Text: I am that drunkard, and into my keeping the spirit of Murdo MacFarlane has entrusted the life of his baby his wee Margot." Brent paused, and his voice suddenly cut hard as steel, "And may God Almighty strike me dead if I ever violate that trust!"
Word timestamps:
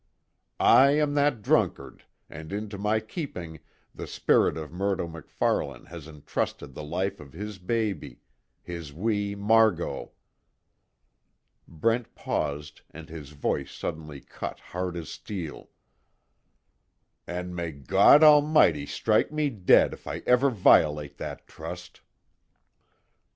I 0.59 0.97
am 0.97 1.13
that 1.13 1.43
drunkard, 1.43 2.05
and 2.27 2.51
into 2.51 2.79
my 2.79 2.99
keeping 3.01 3.59
the 3.93 4.07
spirit 4.07 4.57
of 4.57 4.71
Murdo 4.71 5.07
MacFarlane 5.07 5.85
has 5.89 6.07
entrusted 6.07 6.73
the 6.73 6.81
life 6.81 7.19
of 7.19 7.33
his 7.33 7.59
baby 7.59 8.19
his 8.63 8.91
wee 8.91 9.35
Margot." 9.35 10.11
Brent 11.67 12.15
paused, 12.15 12.81
and 12.89 13.09
his 13.09 13.29
voice 13.29 13.71
suddenly 13.71 14.21
cut 14.21 14.59
hard 14.59 14.97
as 14.97 15.09
steel, 15.09 15.69
"And 17.27 17.55
may 17.55 17.71
God 17.71 18.23
Almighty 18.23 18.87
strike 18.87 19.31
me 19.31 19.51
dead 19.51 19.93
if 19.93 20.07
I 20.07 20.23
ever 20.25 20.49
violate 20.49 21.17
that 21.19 21.45
trust!" 21.47 22.01